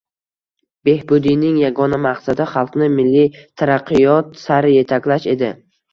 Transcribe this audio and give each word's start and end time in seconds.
Behbudiyning 0.87 1.59
yagona 1.63 1.99
maqsadi 2.05 2.47
xalqni 2.53 2.87
milliy 2.97 3.29
taraqqiyot 3.63 4.33
sari 4.47 4.73
yetaklash 4.81 5.29
edi 5.37 5.53